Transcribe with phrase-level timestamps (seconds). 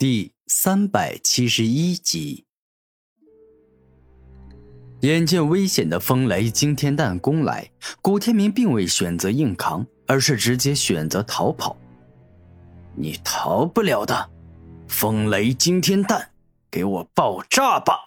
[0.00, 2.44] 第三百七十一集，
[5.00, 7.68] 眼见危险的风雷惊天弹攻来，
[8.00, 11.76] 古天明并未选择硬扛，而是直接选择逃跑。
[12.94, 14.30] 你逃不了的，
[14.86, 16.30] 风雷惊天弹，
[16.70, 17.98] 给我爆炸吧！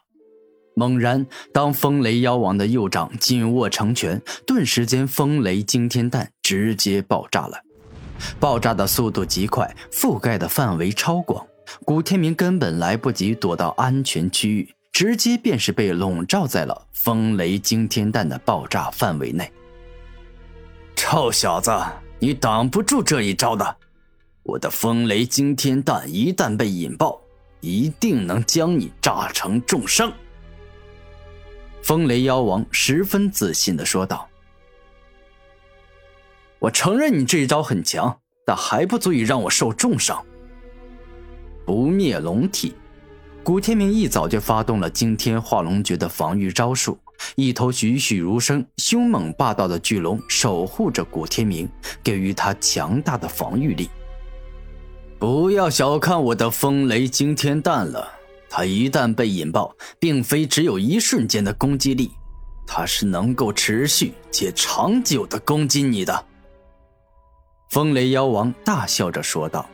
[0.78, 7.62] 猛然，当风雷妖王的右掌紧握成拳，顿时间，风雷惊天弹直接爆炸了。
[8.40, 11.46] 爆炸的速度极快，覆盖的范围超广。
[11.84, 19.52] 古天明根本来不及躲到安全区域，直接便是被笼罩在了风雷惊天弹的爆炸范围内。
[20.96, 21.72] 臭小子，
[22.20, 23.78] 你挡不住这一招的！
[24.44, 27.20] 我的风雷惊天弹一旦被引爆，
[27.60, 30.12] 一定能将你炸成重伤。
[31.84, 34.28] 风雷妖王十分自信的说道
[36.60, 40.24] ：“我承认你这一招很强，但还不足以让我受重伤。”
[41.72, 42.74] 不灭龙体，
[43.46, 47.00] 古天明一早就发动了惊天化龙诀的防御招数，
[47.36, 51.70] 一头栩栩如生、凶猛霸道的巨龙守护着古天明，
[52.04, 53.90] 给予他强大的防御力。
[55.18, 58.06] 不要小看我的风雷惊天弹了，
[58.50, 62.12] 它一旦被引爆，并非只有一瞬间的攻击力，
[62.68, 66.26] 它是能够持续且长久的攻击你的。
[67.70, 69.66] 风雷妖王大笑着说道。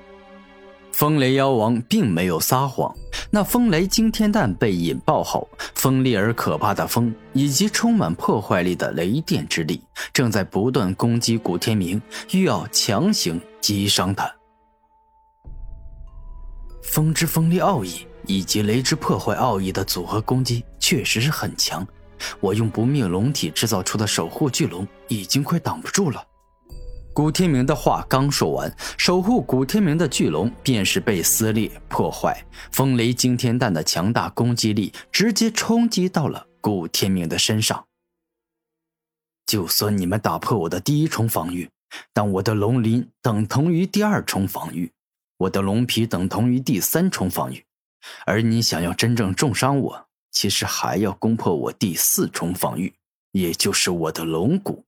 [0.97, 2.91] 风雷妖王并没有撒谎，
[3.29, 9.79] 那风雷惊天弹被引爆后，锋利而可怕的风以及充满破坏力的雷电之力，
[10.11, 14.27] 正在不断攻击古天明，欲要强行击伤他。
[16.81, 21.87] 风之锋利奥义以及雷之破坏奥义的组合攻击确实是很强，
[22.39, 26.25] 我用不灭龙体制造出的守护巨龙已经快挡不住了。
[27.17, 32.45] 古天明的话刚说完，守护古天明的巨龙便是被撕裂破坏。
[32.71, 37.87] 风雷惊天弹的强大攻击力直接冲击到了古天明的身上。
[39.47, 41.67] 就算你们打破我的第一重防御，
[42.13, 44.91] 但我的龙鳞等同于第二重防御，
[45.37, 47.65] 我的龙皮等同于第三重防御，
[48.27, 52.93] 而你想要真正重伤我，其实还要攻破我第四重防御，
[53.31, 54.83] 也就是我的龙骨。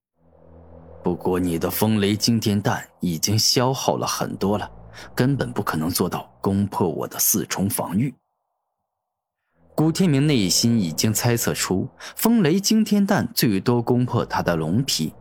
[1.03, 4.69] 不过，你的风雷惊天弹已经消耗了很多了，
[5.15, 8.13] 根本不可能做到攻破我的四重防御。
[9.73, 15.13] 古天明内心已经猜测出，风雷惊天弹最多攻破他的龙皮，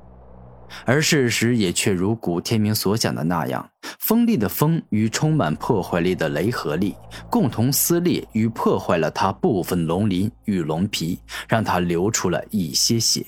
[0.85, 6.97] 而事实也却如古天明所想的那样，锋利的风与充满破坏力的雷合力，
[7.31, 13.25] 共同撕裂与破坏了他部分龙鳞与龙皮，让他流出了一些血。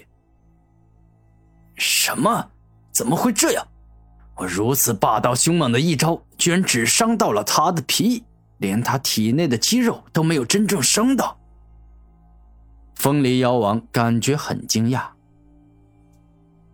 [1.80, 2.50] 什么？
[2.92, 3.66] 怎么会这样？
[4.36, 8.22] 我如此霸道凶猛的一招，居然只伤到了他的皮，
[8.58, 11.38] 连他体内的肌肉都没有真正伤到。
[12.94, 15.04] 风雷妖王感觉很惊讶。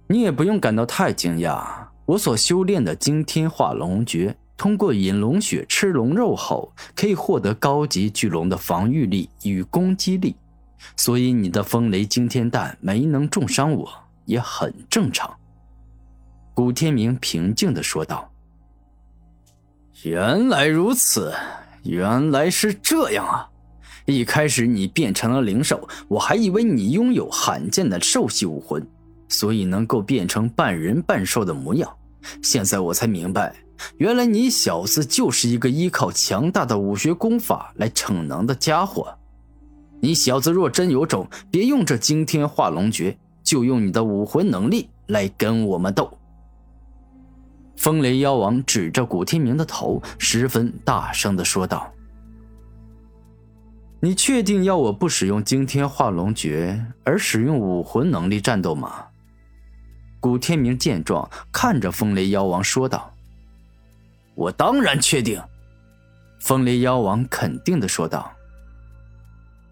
[0.09, 1.65] 你也不用感到太惊讶，
[2.05, 10.35] 我所修炼的惊天化龙诀，通过饮龙血、吃龙肉后，可以获得高级巨龙的防御力与攻击力，
[10.97, 14.06] 所以你的风雷惊天弹没能重伤我。
[14.27, 15.35] 也很正常。
[16.53, 18.31] 古天明平静的说道
[20.05, 21.35] ：“原来如此，
[21.83, 23.49] 原来是这样啊！
[24.07, 28.87] 一开始你变成了灵兽，我还以为你拥有罕见的兽系武魂，
[29.29, 31.93] 所以能够变成半人半兽的模样。
[32.43, 33.55] 现在我才明白，
[33.99, 39.13] 原来你小子就是一个依靠强大的武学功法来逞能的家伙。
[40.01, 46.19] 你小子若真有种，别用这惊天化龙诀。”就用你的武魂能力来跟我们斗！
[47.77, 51.93] 风雷妖王指着古天明的头，十分大声的说道
[54.03, 59.07] ：“你确定要我不使用惊天化龙诀，而使用武魂能力战斗吗？”
[60.19, 63.15] 古天明见状，看着风雷妖王说道
[64.35, 65.41] ：“我当然确定。”
[66.43, 68.33] 风雷妖王肯定的说道：“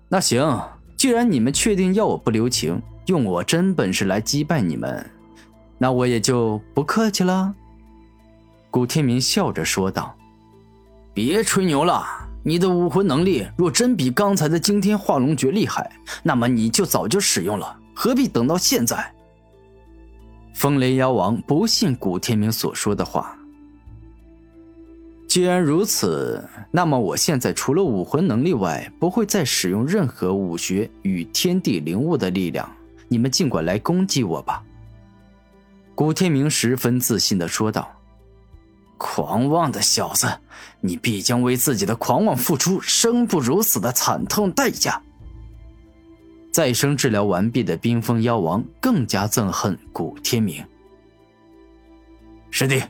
[0.09, 0.63] 那行，
[0.97, 5.05] 既然你们确定要我不留情。”用我真本事来击败你们，
[5.79, 7.55] 那我也就不客气了。”
[8.71, 10.15] 古天明笑着说道
[11.15, 12.05] ，“别吹牛了，
[12.43, 15.91] 你的武魂能力若真比刚才的惊天化龙诀厉害，
[16.23, 19.13] 那么你就早就使用了，何必等到现在？”
[20.55, 23.37] 风雷妖王不信古天明所说的话。
[25.29, 32.71] 既然如此，那么我现在除了武魂能力外，不会再使用任何武学与天地灵物的力量。
[33.15, 34.61] 你们尽管来攻击我吧。”
[35.95, 37.89] 古天明十分自信的说道。
[38.97, 40.27] 狂妄的小子，
[40.81, 45.01] 你必将为自己的狂妄付出生不如死的惨痛代价。
[46.51, 50.65] 再生治疗完毕的冰封妖王更加憎恨古天明。
[52.51, 52.83] 师弟，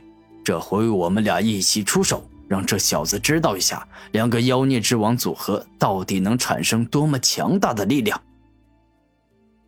[0.43, 8.19] 这回我们俩一起出手，让这小子知道一下，两个妖孽之王组合到底能产生多么强大的力量。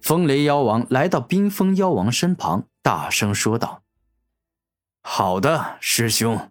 [0.08, 3.84] 风雷妖王来到冰封妖王身旁，大声说道
[5.04, 6.50] ：“好的，师兄。”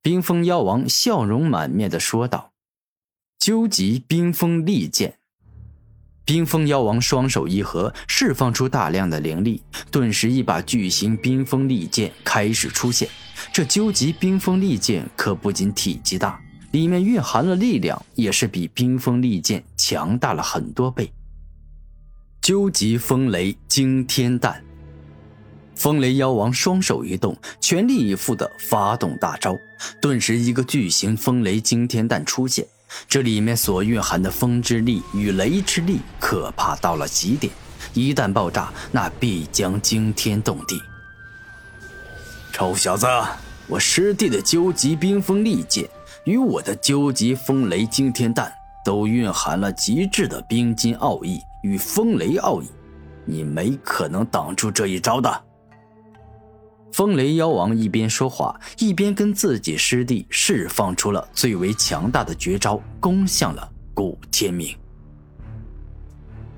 [0.00, 2.52] 冰封妖王笑容满面的说道
[3.38, 5.18] ：“究极冰封利剑。”
[6.24, 13.06] 冰封妖王双手一合，释放出大量的灵力，顿时一把巨型冰封利剑开始出现。
[13.52, 16.40] 这究极冰封利剑可不仅体积大，
[16.70, 21.12] 里面蕴含了力量也是比冰封利剑强大了很多倍。
[22.42, 24.60] 究极风雷惊天弹，
[25.76, 29.56] 风雷妖王双手一动，全力以赴的发动大招，
[30.00, 32.66] 顿时一个巨型风雷惊天弹出现。
[33.08, 37.52] 这里面所蕴含的风之力与雷之力可怕到了极点，
[37.94, 40.82] 一旦爆炸，那必将惊天动地。
[42.52, 43.06] 臭小子，
[43.68, 45.88] 我师弟的究极冰封利剑
[46.24, 48.52] 与我的究极风雷惊天弹
[48.84, 52.66] 都蕴含了极致的冰晶奥义与风雷奥义，
[53.24, 55.44] 你没可能挡住这一招的。
[56.92, 64.76] 风雷妖王一边说话，一边跟自己师弟释放出了最为强大的绝招，攻向了古天明。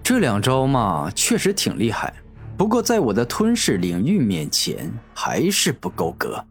[0.03, 2.13] 这两招嘛，确实挺厉害，
[2.57, 6.45] 不过在我的吞噬领域面前，还是不够格。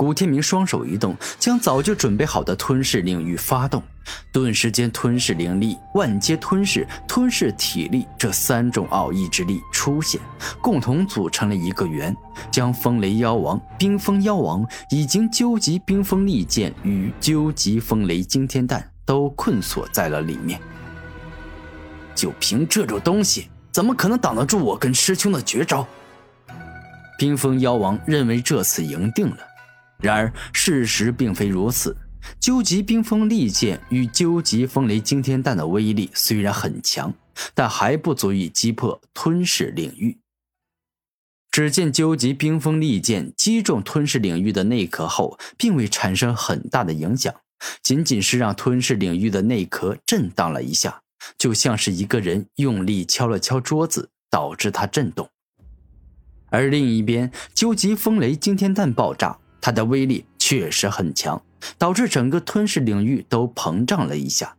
[0.00, 3.82] 古天明双手一动，将早就准备好的吞噬领域发动，
[4.32, 10.18] 顿时间吞噬灵力、万阶吞噬、吞噬体力这三种奥义之力出现，
[10.62, 12.16] 共同组成了一个圆，
[12.50, 20.58] 将风雷妖王、冰封妖王已经究极冰封利剑与究极风雷惊天弹都困锁在了里面。
[22.14, 25.86] 就凭这种东西，怎么可能挡得住我跟师兄的绝招？
[27.18, 29.36] 冰封妖王认为这次赢定了。
[30.00, 31.96] 然而事实并非如此，
[32.38, 37.12] 究极冰封利剑与究极风雷惊天弹的威力虽然很强，
[37.54, 40.18] 但还不足以击破吞噬领域。
[41.50, 47.34] 只见究极冰封利剑击中吞噬领域的内壳后，并未产生很大的影响，
[47.82, 51.02] 仅仅是让吞噬领域的内壳震荡了一下，
[51.36, 55.28] 就像是一个人用力敲了敲桌子，导致它震动。
[56.50, 59.38] 而另一边，究极风雷惊天弹爆炸。
[59.60, 61.42] 它的威力确实很强，
[61.76, 64.56] 导致整个吞噬领域都膨胀了一下。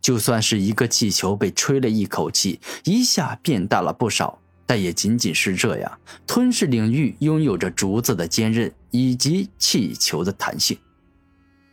[0.00, 5.98] 就算是一个气球被吹了一口气，一下变大了不少，但也仅仅是这样。
[6.26, 10.78] 吞噬领域拥有着竹子的坚韧以及气球的弹性，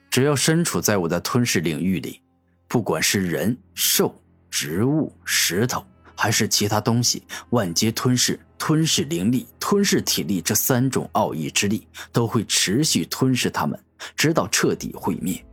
[0.09, 2.21] 只要身处在我的吞噬领域里，
[2.67, 5.85] 不管是人、兽、植物、石头。
[6.17, 13.79] 还是其他东西，万劫吞噬、吞噬灵力、吞噬体力这三种奥义之力，都会持续吞噬他们，
[14.15, 15.43] 直到彻底毁灭。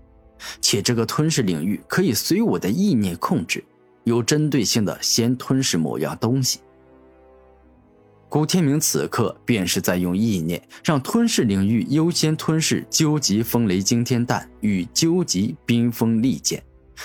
[0.61, 3.65] 且这个吞噬领域可以随我的意念控制，
[4.05, 6.61] 有针对性的先吞噬某样东西。
[8.29, 16.63] 古天明此刻便是在用意念，让吞噬领域优先吞噬究极风雷惊天弹与究极冰封利剑。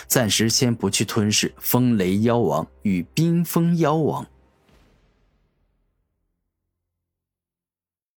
[0.08, 4.28] 暂时先不去吞噬风雷妖王与冰封妖王。